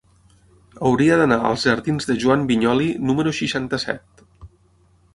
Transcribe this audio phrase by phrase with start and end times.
[0.89, 4.29] Hauria d'anar als jardins de Joan Vinyoli número seixanta-set.